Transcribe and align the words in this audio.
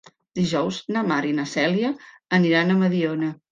Dijous 0.37 0.79
na 0.95 1.03
Mar 1.11 1.19
i 1.33 1.35
na 1.41 1.45
Cèlia 1.53 1.93
aniran 2.41 2.75
a 2.75 2.81
Mediona. 2.83 3.33